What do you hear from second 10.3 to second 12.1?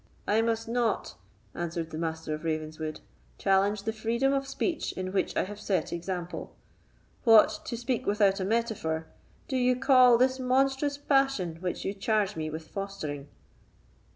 monstrous passion which you